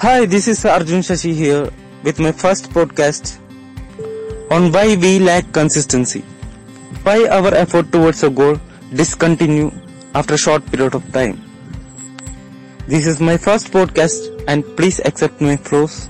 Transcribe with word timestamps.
Hi, 0.00 0.26
this 0.26 0.46
is 0.46 0.64
Arjun 0.64 1.00
Shashi 1.00 1.34
here 1.34 1.70
with 2.04 2.20
my 2.20 2.30
first 2.30 2.70
podcast 2.70 3.38
on 4.48 4.70
why 4.70 4.94
we 4.94 5.18
lack 5.18 5.50
consistency. 5.52 6.20
Why 7.02 7.26
our 7.26 7.52
effort 7.52 7.90
towards 7.90 8.22
a 8.22 8.30
goal 8.30 8.60
discontinue 8.94 9.72
after 10.14 10.34
a 10.34 10.38
short 10.38 10.64
period 10.66 10.94
of 10.94 11.10
time. 11.12 11.40
This 12.86 13.08
is 13.08 13.18
my 13.20 13.36
first 13.36 13.72
podcast 13.72 14.44
and 14.46 14.62
please 14.76 15.00
accept 15.00 15.40
my 15.40 15.56
flaws 15.56 16.08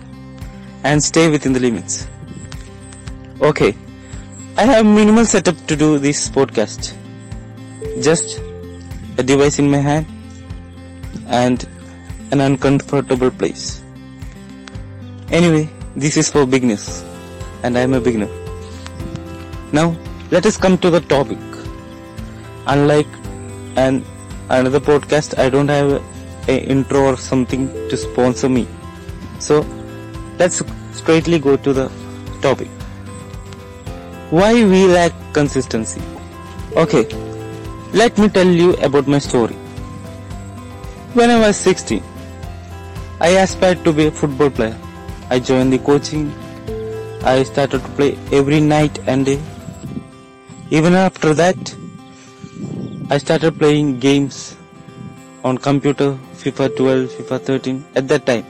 and 0.85 1.03
stay 1.03 1.31
within 1.31 1.55
the 1.55 1.61
limits. 1.61 2.07
Okay, 3.41 3.75
I 4.59 4.67
have 4.67 4.85
minimal 4.85 5.25
setup 5.25 5.57
to 5.67 5.77
do 5.77 5.99
this 5.99 6.29
podcast. 6.29 6.95
Just 8.03 8.39
a 9.17 9.23
device 9.23 9.59
in 9.59 9.71
my 9.71 9.79
hand 9.79 10.07
and 11.27 11.67
an 12.31 12.41
uncomfortable 12.41 13.31
place. 13.31 13.83
Anyway, 15.31 15.69
this 15.97 16.17
is 16.17 16.31
for 16.31 16.47
beginners 16.47 17.05
and 17.63 17.77
I 17.77 17.81
am 17.81 17.95
a 17.95 18.01
beginner. 18.01 18.29
Now, 19.73 19.97
let 20.31 20.47
us 20.47 20.57
come 20.57 20.79
to 20.79 20.91
the 20.91 21.01
topic. 21.01 21.39
Unlike 22.67 23.09
an 23.77 24.05
another 24.51 24.81
podcast, 24.81 25.39
I 25.39 25.49
don't 25.49 25.69
have 25.69 26.03
a 26.49 26.59
intro 26.75 27.05
or 27.05 27.17
something 27.17 27.69
to 27.89 27.97
sponsor 27.97 28.49
me. 28.49 28.67
So, 29.39 29.67
let's 30.39 30.63
straightly 30.93 31.39
go 31.39 31.57
to 31.57 31.73
the 31.73 31.91
topic. 32.41 32.69
Why 34.31 34.53
we 34.53 34.87
lack 34.87 35.13
consistency? 35.33 36.03
Okay, 36.77 37.05
let 37.93 38.19
me 38.19 38.29
tell 38.29 38.47
you 38.47 38.75
about 38.77 39.07
my 39.07 39.19
story. 39.19 39.55
When 41.15 41.31
I 41.31 41.39
was 41.41 41.57
16, 41.57 42.03
I 43.21 43.31
aspired 43.31 43.83
to 43.83 43.93
be 43.93 44.07
a 44.07 44.13
football 44.13 44.49
player. 44.49 44.79
I 45.29 45.41
joined 45.41 45.73
the 45.73 45.79
coaching. 45.79 46.33
I 47.25 47.43
started 47.43 47.83
to 47.83 47.89
play 47.97 48.17
every 48.31 48.61
night 48.61 49.01
and 49.09 49.27
day. 49.27 49.41
Even 50.71 50.95
after 50.95 51.35
that, 51.35 51.57
I 53.11 53.19
started 53.19 53.59
playing 53.59 53.99
games 53.99 54.57
on 55.43 55.59
computer, 55.59 56.17
FIFA 56.35 56.77
12, 56.77 57.11
FIFA 57.11 57.41
13 57.41 57.85
at 57.97 58.07
that 58.07 58.25
time. 58.25 58.47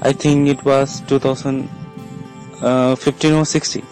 I 0.00 0.12
think 0.12 0.48
it 0.48 0.64
was 0.64 1.00
2015 1.02 3.32
uh, 3.32 3.38
or 3.38 3.44
16. 3.44 3.86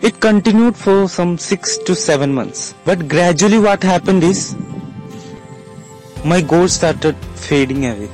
It 0.00 0.18
continued 0.20 0.76
for 0.76 1.08
some 1.08 1.36
6 1.36 1.76
to 1.78 1.94
7 1.94 2.32
months. 2.32 2.74
But 2.86 3.06
gradually 3.06 3.58
what 3.58 3.82
happened 3.82 4.24
is 4.24 4.56
my 6.24 6.40
goals 6.40 6.72
started 6.72 7.14
fading 7.36 7.84
away. 7.84 8.08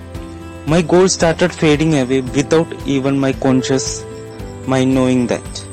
My 0.66 0.82
goals 0.82 1.12
started 1.12 1.52
fading 1.52 1.96
away 1.98 2.22
without 2.22 2.66
even 2.84 3.16
my 3.16 3.32
conscious 3.32 4.04
mind 4.66 4.92
knowing 4.92 5.28
that. 5.28 5.64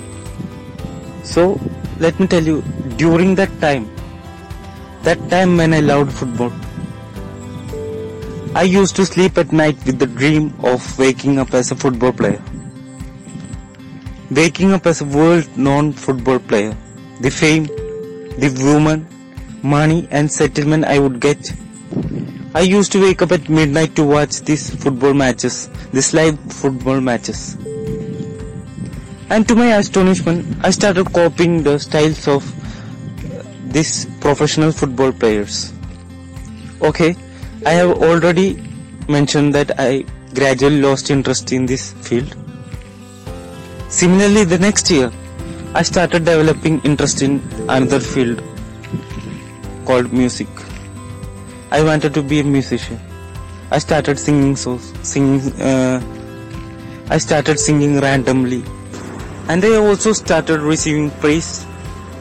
So 1.23 1.59
let 1.99 2.19
me 2.19 2.27
tell 2.27 2.43
you, 2.43 2.61
during 2.95 3.33
that 3.35 3.59
time, 3.59 3.89
that 5.01 5.29
time 5.31 5.57
when 5.57 5.73
I 5.73 5.79
loved 5.79 6.13
football, 6.13 6.51
I 8.55 8.63
used 8.63 8.95
to 8.97 9.05
sleep 9.05 9.37
at 9.39 9.51
night 9.51 9.83
with 9.85 9.97
the 9.97 10.05
dream 10.05 10.53
of 10.63 10.97
waking 10.99 11.39
up 11.39 11.55
as 11.55 11.71
a 11.71 11.75
football 11.75 12.13
player. 12.13 12.41
Waking 14.29 14.73
up 14.73 14.85
as 14.85 15.01
a 15.01 15.05
world 15.05 15.57
known 15.57 15.91
football 15.91 16.37
player. 16.37 16.77
The 17.21 17.31
fame, 17.31 17.65
the 17.65 18.55
woman, 18.63 19.07
money 19.63 20.07
and 20.11 20.31
settlement 20.31 20.85
I 20.85 20.99
would 20.99 21.19
get. 21.19 21.51
I 22.57 22.61
used 22.61 22.91
to 22.93 22.99
wake 22.99 23.21
up 23.21 23.31
at 23.31 23.49
midnight 23.49 23.95
to 23.97 24.03
watch 24.03 24.41
these 24.41 24.63
football 24.83 25.13
matches, 25.13 25.69
these 25.91 26.11
live 26.15 26.39
football 26.51 26.99
matches. 26.99 27.53
And 29.29 29.47
to 29.47 29.55
my 29.55 29.75
astonishment, 29.75 30.65
I 30.65 30.71
started 30.71 31.13
copying 31.13 31.61
the 31.61 31.77
styles 31.77 32.27
of 32.27 32.41
uh, 32.43 33.43
these 33.67 34.07
professional 34.21 34.71
football 34.71 35.11
players. 35.11 35.71
Okay, 36.81 37.15
I 37.63 37.73
have 37.73 37.91
already 38.01 38.59
mentioned 39.07 39.53
that 39.53 39.79
I 39.79 40.05
gradually 40.33 40.81
lost 40.81 41.11
interest 41.11 41.51
in 41.51 41.67
this 41.67 41.93
field. 42.07 42.35
Similarly, 43.87 44.45
the 44.45 44.57
next 44.57 44.89
year, 44.89 45.11
I 45.75 45.83
started 45.83 46.25
developing 46.25 46.81
interest 46.81 47.21
in 47.21 47.39
another 47.69 47.99
field 47.99 48.41
called 49.85 50.11
music. 50.11 50.47
I 51.69 51.83
wanted 51.83 52.13
to 52.13 52.23
be 52.23 52.39
a 52.39 52.43
musician. 52.43 52.99
I 53.71 53.79
started 53.79 54.17
singing 54.17 54.55
so 54.55 54.77
singing. 55.03 55.41
Uh, 55.61 56.01
I 57.09 57.17
started 57.17 57.59
singing 57.59 57.99
randomly, 57.99 58.63
and 59.49 59.63
I 59.63 59.75
also 59.75 60.13
started 60.13 60.61
receiving 60.61 61.11
praise 61.11 61.65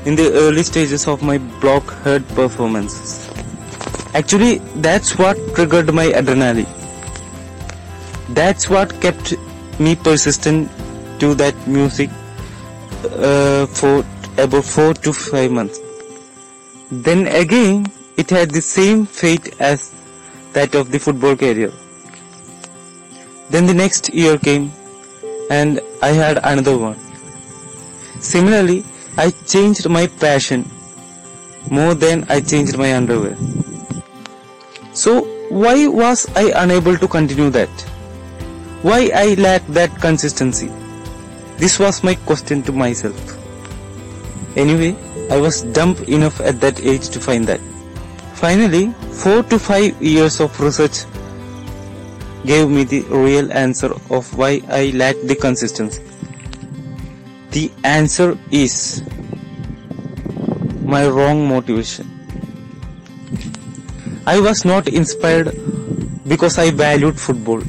in 0.04 0.16
the 0.16 0.32
early 0.32 0.64
stages 0.64 1.06
of 1.06 1.22
my 1.22 1.38
block 1.60 1.84
heard 2.06 2.26
performances. 2.28 3.30
Actually, 4.14 4.58
that's 4.86 5.16
what 5.18 5.36
triggered 5.54 5.92
my 5.94 6.06
adrenaline. 6.06 6.72
That's 8.34 8.68
what 8.68 9.00
kept 9.00 9.34
me 9.78 9.94
persistent 9.94 10.70
to 11.20 11.34
that 11.34 11.54
music 11.68 12.10
uh, 13.04 13.66
for 13.66 14.04
about 14.38 14.64
four 14.64 14.94
to 14.94 15.12
five 15.12 15.52
months. 15.52 15.78
Then 16.90 17.26
again, 17.28 17.86
it 18.26 18.30
had 18.30 18.50
the 18.50 18.60
same 18.60 19.06
fate 19.06 19.54
as 19.60 19.92
that 20.52 20.74
of 20.74 20.90
the 20.90 20.98
football 20.98 21.36
career. 21.36 21.72
Then 23.50 23.66
the 23.66 23.74
next 23.74 24.12
year 24.12 24.36
came 24.36 24.72
and 25.48 25.80
I 26.02 26.08
had 26.08 26.40
another 26.42 26.76
one. 26.76 26.98
Similarly, 28.18 28.84
I 29.16 29.30
changed 29.30 29.88
my 29.88 30.08
passion 30.08 30.68
more 31.70 31.94
than 31.94 32.26
I 32.28 32.40
changed 32.40 32.76
my 32.76 32.96
underwear. 32.96 33.36
So 34.92 35.20
why 35.48 35.86
was 35.86 36.26
I 36.34 36.50
unable 36.64 36.98
to 36.98 37.06
continue 37.06 37.50
that? 37.50 37.70
Why 38.82 39.08
I 39.14 39.34
lacked 39.34 39.72
that 39.74 40.00
consistency? 40.00 40.72
This 41.58 41.78
was 41.78 42.02
my 42.02 42.16
question 42.16 42.64
to 42.64 42.72
myself. 42.72 43.38
Anyway, 44.56 44.96
I 45.30 45.40
was 45.40 45.62
dumb 45.62 45.96
enough 46.08 46.40
at 46.40 46.60
that 46.60 46.80
age 46.80 47.08
to 47.10 47.20
find 47.20 47.46
that. 47.46 47.60
Finally, 48.36 48.92
4 49.12 49.44
to 49.44 49.58
5 49.58 50.02
years 50.02 50.40
of 50.40 50.60
research 50.60 51.06
gave 52.44 52.68
me 52.68 52.84
the 52.84 53.00
real 53.08 53.50
answer 53.50 53.88
of 54.10 54.36
why 54.36 54.60
I 54.68 54.92
lacked 54.94 55.26
the 55.26 55.34
consistency. 55.34 56.02
The 57.52 57.70
answer 57.82 58.36
is 58.50 59.02
my 60.84 61.06
wrong 61.08 61.48
motivation. 61.48 62.06
I 64.26 64.38
was 64.38 64.66
not 64.66 64.86
inspired 64.88 65.56
because 66.28 66.58
I 66.58 66.70
valued 66.72 67.18
football. 67.18 67.62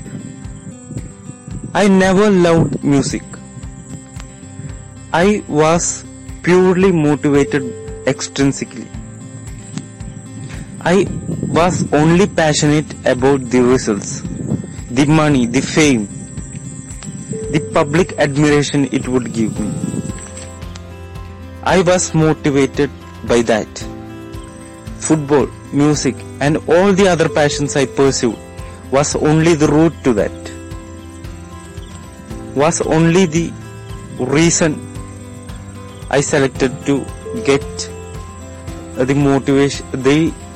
I 1.74 1.88
never 1.88 2.30
loved 2.30 2.84
music. 2.84 3.24
I 5.14 5.44
was 5.48 6.04
purely 6.44 6.92
motivated 6.92 7.64
extrinsically. 8.06 8.88
I 10.88 11.06
was 11.60 11.78
only 11.92 12.28
passionate 12.28 12.90
about 13.14 13.42
the 13.54 13.62
results, 13.62 14.22
the 14.90 15.06
money, 15.06 15.46
the 15.46 15.60
fame, 15.60 16.08
the 17.56 17.60
public 17.74 18.14
admiration 18.18 18.86
it 18.94 19.10
would 19.10 19.34
give 19.34 19.60
me. 19.60 19.70
I 21.64 21.82
was 21.82 22.14
motivated 22.14 22.90
by 23.26 23.42
that. 23.52 23.68
Football, 25.10 25.48
music, 25.74 26.16
and 26.40 26.56
all 26.70 26.94
the 26.94 27.10
other 27.10 27.28
passions 27.28 27.76
I 27.76 27.86
pursued 27.86 28.38
was 28.90 29.14
only 29.18 29.56
the 29.56 29.68
route 29.68 30.02
to 30.06 30.14
that. 30.14 30.52
Was 32.56 32.80
only 32.80 33.26
the 33.26 33.52
reason 34.20 34.80
I 36.10 36.22
selected 36.22 36.86
to 36.86 37.06
get 37.44 37.90
the 38.96 39.14
motivation, 39.14 39.86
the 39.92 40.47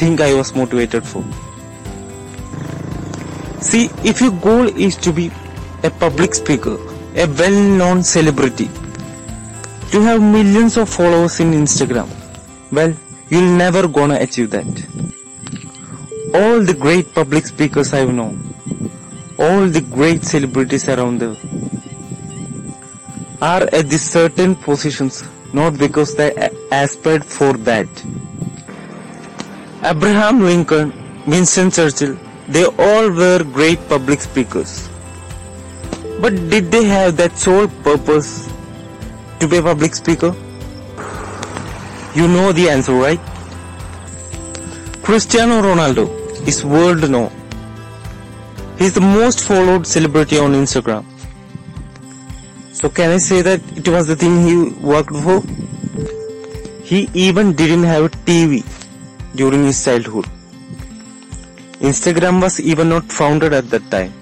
thing 0.00 0.20
I 0.26 0.32
was 0.34 0.54
motivated 0.54 1.04
for. 1.04 1.22
See, 3.68 3.84
if 4.10 4.20
your 4.20 4.32
goal 4.46 4.68
is 4.88 4.96
to 5.06 5.12
be 5.12 5.30
a 5.82 5.90
public 5.90 6.34
speaker, 6.34 6.76
a 7.14 7.26
well-known 7.40 8.02
celebrity, 8.02 8.68
to 9.90 10.00
have 10.02 10.22
millions 10.22 10.76
of 10.76 10.88
followers 10.88 11.40
in 11.40 11.52
Instagram, 11.52 12.08
well, 12.72 12.94
you'll 13.28 13.56
never 13.56 13.86
gonna 13.88 14.18
achieve 14.26 14.50
that. 14.50 14.70
All 16.40 16.62
the 16.70 16.76
great 16.86 17.12
public 17.12 17.46
speakers 17.46 17.92
I've 17.92 18.14
known, 18.14 18.38
all 19.38 19.66
the 19.66 19.80
great 19.80 20.24
celebrities 20.24 20.88
around 20.88 21.18
the 21.20 21.30
are 23.42 23.62
at 23.72 23.88
these 23.88 24.02
certain 24.02 24.54
positions 24.54 25.24
not 25.52 25.78
because 25.78 26.14
they 26.14 26.30
aspired 26.70 27.24
for 27.24 27.52
that. 27.68 27.88
Abraham 29.82 30.42
Lincoln, 30.42 30.92
Winston 31.26 31.70
Churchill, 31.70 32.18
They 32.48 32.64
all 32.64 33.10
were 33.10 33.42
great 33.42 33.78
public 33.88 34.20
speakers. 34.20 34.90
But 36.20 36.34
did 36.50 36.70
they 36.70 36.84
have 36.84 37.16
that 37.16 37.38
sole 37.38 37.66
purpose 37.82 38.46
to 39.38 39.48
be 39.48 39.56
a 39.56 39.62
public 39.62 39.94
speaker? 39.94 40.34
You 42.14 42.28
know 42.28 42.52
the 42.52 42.68
answer, 42.68 42.92
right? 42.92 43.20
Cristiano 45.02 45.62
Ronaldo 45.62 46.08
is 46.46 46.62
world 46.62 47.08
known. 47.08 47.30
He's 48.78 48.92
the 48.92 49.00
most 49.00 49.46
followed 49.46 49.86
celebrity 49.86 50.36
on 50.38 50.52
Instagram. 50.52 51.06
So 52.74 52.90
can 52.90 53.12
I 53.12 53.16
say 53.16 53.40
that 53.40 53.62
it 53.78 53.88
was 53.88 54.08
the 54.08 54.16
thing 54.16 54.46
he 54.46 54.56
worked 54.84 55.10
for? 55.10 55.40
He 56.84 57.08
even 57.14 57.54
didn't 57.54 57.84
have 57.84 58.04
a 58.04 58.08
TV 58.10 58.62
during 59.34 59.64
his 59.64 59.84
childhood. 59.84 60.26
Instagram 61.80 62.42
was 62.42 62.60
even 62.60 62.88
not 62.88 63.04
founded 63.10 63.52
at 63.52 63.70
that 63.70 63.90
time. 63.90 64.12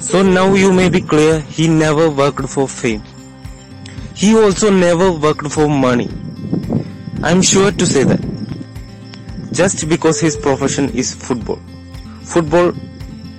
So 0.00 0.22
now 0.22 0.54
you 0.54 0.72
may 0.72 0.88
be 0.88 1.00
clear 1.00 1.40
he 1.40 1.68
never 1.68 2.10
worked 2.10 2.48
for 2.48 2.68
fame. 2.68 3.02
He 4.14 4.36
also 4.36 4.70
never 4.70 5.10
worked 5.10 5.50
for 5.50 5.68
money. 5.68 6.08
I'm 7.22 7.40
sure 7.40 7.72
to 7.72 7.86
say 7.86 8.04
that. 8.04 8.20
Just 9.52 9.88
because 9.88 10.20
his 10.20 10.36
profession 10.36 10.90
is 10.90 11.14
football. 11.14 11.60
Football, 12.22 12.74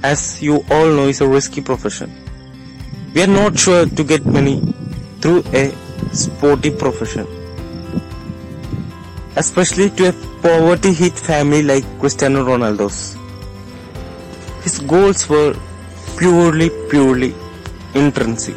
as 0.03 0.41
you 0.41 0.65
all 0.71 0.87
know, 0.87 1.07
is 1.07 1.21
a 1.21 1.27
risky 1.27 1.61
profession. 1.61 2.11
We 3.13 3.21
are 3.23 3.27
not 3.27 3.57
sure 3.57 3.85
to 3.85 4.03
get 4.03 4.25
money 4.25 4.61
through 5.21 5.43
a 5.53 5.71
sporty 6.11 6.71
profession. 6.71 7.27
Especially 9.41 9.91
to 9.91 10.09
a 10.09 10.13
poverty 10.41 10.91
hit 10.93 11.13
family 11.13 11.61
like 11.61 11.85
Cristiano 11.99 12.43
Ronaldo's. 12.43 13.15
His 14.63 14.79
goals 14.79 15.29
were 15.29 15.55
purely, 16.17 16.71
purely 16.89 17.35
intrinsic. 17.93 18.55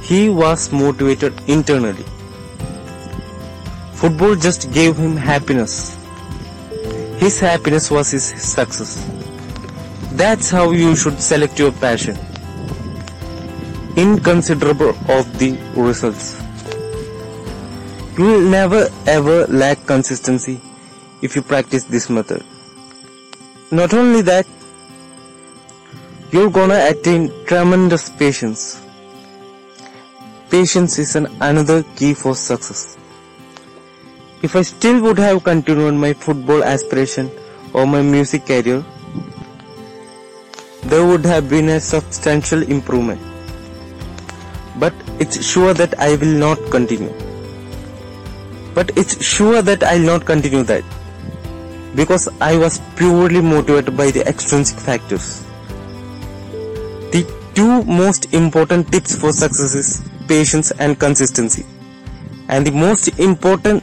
He 0.00 0.30
was 0.30 0.72
motivated 0.72 1.34
internally. 1.46 2.04
Football 3.92 4.36
just 4.36 4.72
gave 4.72 4.96
him 4.96 5.16
happiness. 5.16 5.96
His 7.18 7.38
happiness 7.38 7.90
was 7.90 8.10
his 8.10 8.24
success. 8.24 9.06
That's 10.12 10.50
how 10.50 10.70
you 10.70 10.96
should 10.96 11.20
select 11.20 11.58
your 11.58 11.72
passion. 11.72 12.18
Inconsiderable 13.96 14.96
of 15.08 15.38
the 15.38 15.58
results. 15.76 16.41
You 18.16 18.24
will 18.24 18.42
never 18.42 18.90
ever 19.06 19.46
lack 19.46 19.86
consistency 19.86 20.60
if 21.22 21.34
you 21.34 21.40
practice 21.40 21.84
this 21.84 22.10
method. 22.10 22.44
Not 23.70 23.94
only 23.94 24.20
that, 24.20 24.46
you're 26.30 26.50
gonna 26.50 26.88
attain 26.90 27.32
tremendous 27.46 28.10
patience. 28.10 28.82
Patience 30.50 30.98
is 30.98 31.16
an 31.16 31.26
another 31.40 31.82
key 31.96 32.12
for 32.12 32.34
success. 32.34 32.98
If 34.42 34.56
I 34.56 34.60
still 34.60 35.00
would 35.04 35.18
have 35.18 35.42
continued 35.42 35.94
my 35.94 36.12
football 36.12 36.62
aspiration 36.62 37.30
or 37.72 37.86
my 37.86 38.02
music 38.02 38.44
career, 38.44 38.84
there 40.84 41.06
would 41.06 41.24
have 41.24 41.48
been 41.48 41.70
a 41.70 41.80
substantial 41.80 42.62
improvement. 42.62 43.22
But 44.78 44.92
it's 45.18 45.42
sure 45.42 45.72
that 45.72 45.98
I 45.98 46.16
will 46.16 46.40
not 46.46 46.58
continue. 46.70 47.31
But 48.74 48.96
it's 48.96 49.22
sure 49.24 49.62
that 49.62 49.82
I'll 49.82 49.98
not 49.98 50.24
continue 50.24 50.62
that 50.64 50.84
because 51.94 52.28
I 52.40 52.56
was 52.56 52.80
purely 52.96 53.40
motivated 53.40 53.96
by 53.96 54.10
the 54.10 54.26
extrinsic 54.26 54.78
factors. 54.78 55.42
The 57.12 57.26
two 57.54 57.84
most 57.84 58.32
important 58.32 58.90
tips 58.90 59.14
for 59.14 59.32
success 59.32 59.74
is 59.74 60.02
patience 60.26 60.70
and 60.78 60.98
consistency. 60.98 61.66
And 62.48 62.66
the 62.66 62.70
most 62.70 63.18
important 63.18 63.82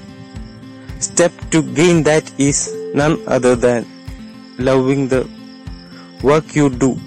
step 1.00 1.32
to 1.52 1.62
gain 1.62 2.04
that 2.04 2.32
is 2.40 2.74
none 2.94 3.22
other 3.28 3.56
than 3.56 3.86
loving 4.58 5.08
the 5.08 5.30
work 6.24 6.56
you 6.56 6.70
do 6.70 7.00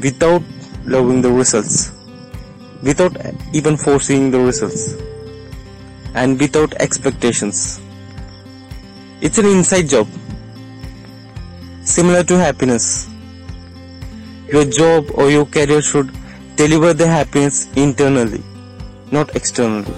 without 0.00 0.42
loving 0.84 1.20
the 1.20 1.30
results, 1.30 1.92
without 2.82 3.16
even 3.52 3.76
foreseeing 3.76 4.30
the 4.30 4.38
results, 4.38 4.94
and 6.20 6.40
without 6.40 6.74
expectations. 6.84 7.80
It's 9.20 9.38
an 9.38 9.46
inside 9.46 9.88
job, 9.88 10.08
similar 11.82 12.22
to 12.24 12.38
happiness. 12.38 13.08
Your 14.52 14.64
job 14.64 15.10
or 15.14 15.30
your 15.30 15.46
career 15.46 15.80
should 15.80 16.10
deliver 16.56 16.92
the 16.92 17.06
happiness 17.06 17.68
internally, 17.76 18.42
not 19.12 19.36
externally. 19.36 19.94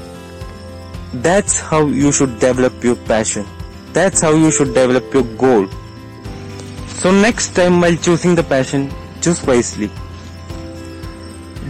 That's 1.29 1.59
how 1.59 1.87
you 1.87 2.13
should 2.13 2.39
develop 2.39 2.85
your 2.85 2.97
passion. 3.13 3.47
That's 3.93 4.21
how 4.21 4.33
you 4.35 4.51
should 4.51 4.75
develop 4.75 5.15
your 5.15 5.25
goal. 5.45 5.69
So 6.99 7.11
next 7.11 7.57
time 7.57 7.81
while 7.81 7.97
choosing 7.97 8.35
the 8.35 8.43
passion, 8.43 8.93
choose 9.23 9.43
wisely. 9.47 9.91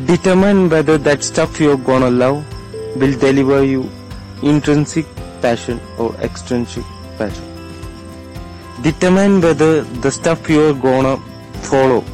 Determine 0.06 0.68
whether 0.68 0.98
that 0.98 1.22
stuff 1.22 1.60
you're 1.60 1.76
gonna 1.76 2.10
love 2.10 2.44
will 2.96 3.16
deliver 3.18 3.64
you 3.64 3.88
intrinsic 4.42 5.06
passion 5.40 5.80
or 5.98 6.14
extrinsic 6.16 6.84
passion. 7.18 7.44
Determine 8.82 9.40
whether 9.40 9.82
the 9.82 10.10
stuff 10.10 10.48
you're 10.48 10.74
gonna 10.74 11.16
follow. 11.70 12.04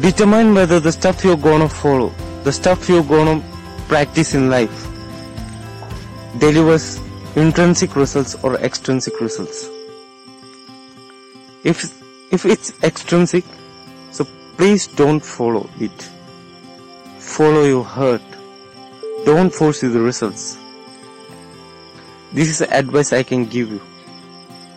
Determine 0.00 0.54
whether 0.54 0.80
the 0.80 0.92
stuff 0.92 1.24
you're 1.24 1.36
gonna 1.36 1.68
follow, 1.68 2.12
the 2.44 2.52
stuff 2.52 2.88
you're 2.88 3.02
gonna 3.04 3.42
practice 3.88 4.34
in 4.34 4.48
life 4.48 4.86
delivers 6.38 7.00
intrinsic 7.36 7.96
results 7.96 8.34
or 8.44 8.56
extrinsic 8.56 9.20
results. 9.20 9.68
If 11.64 11.84
if 12.30 12.46
it's 12.46 12.72
extrinsic, 12.82 13.44
so 14.12 14.24
please 14.56 14.86
don't 14.86 15.20
follow 15.20 15.68
it. 15.78 16.10
Follow 17.18 17.64
your 17.64 17.84
heart. 17.84 18.22
Don't 19.24 19.52
force 19.52 19.80
the 19.80 20.00
results. 20.00 20.59
This 22.32 22.48
is 22.48 22.58
the 22.58 22.72
advice 22.72 23.12
I 23.12 23.22
can 23.22 23.44
give 23.44 23.70
you 23.70 23.80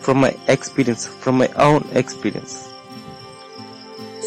from 0.00 0.20
my 0.20 0.36
experience, 0.48 1.06
from 1.06 1.38
my 1.38 1.48
own 1.56 1.88
experience. 1.92 2.68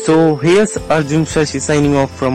So 0.05 0.35
here's 0.37 0.77
Arjun 0.89 1.25
Shashi 1.25 1.59
signing 1.59 1.95
off 1.95 2.09
from 2.17 2.25